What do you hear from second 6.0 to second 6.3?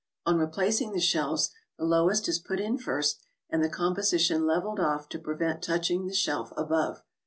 the